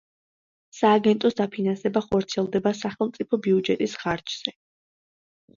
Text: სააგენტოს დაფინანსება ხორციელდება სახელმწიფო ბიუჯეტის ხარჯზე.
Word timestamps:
სააგენტოს 0.77 1.37
დაფინანსება 1.41 2.03
ხორციელდება 2.07 2.73
სახელმწიფო 2.81 3.41
ბიუჯეტის 3.49 3.95
ხარჯზე. 4.05 4.59